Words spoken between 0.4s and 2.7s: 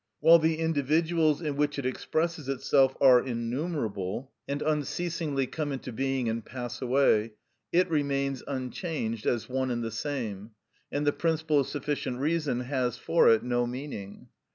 individuals in which it expresses